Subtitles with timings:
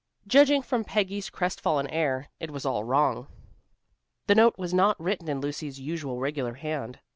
[0.25, 3.27] Judging from Peggy's crestfallen air, it was all wrong.
[4.25, 6.97] The note was not written in Lucy's usual regular hand.